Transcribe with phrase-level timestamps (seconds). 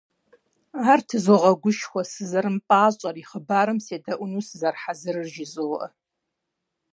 [0.91, 5.87] Ар тызогъэгушхуэ, сызэрымыпӀащӀэр, и хъыбарым седэӀуэну сызэрыхьэзырыр жызоӀэ.